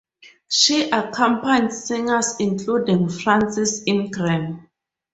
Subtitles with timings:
[0.49, 4.67] She accompanied singers including Frances Ingram.